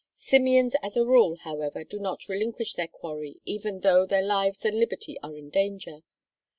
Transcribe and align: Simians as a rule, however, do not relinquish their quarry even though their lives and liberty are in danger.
Simians 0.17 0.75
as 0.81 0.97
a 0.97 1.05
rule, 1.05 1.35
however, 1.43 1.83
do 1.83 1.99
not 1.99 2.27
relinquish 2.27 2.73
their 2.73 2.87
quarry 2.87 3.39
even 3.45 3.81
though 3.81 4.03
their 4.07 4.23
lives 4.23 4.65
and 4.65 4.79
liberty 4.79 5.19
are 5.21 5.35
in 5.35 5.51
danger. 5.51 5.99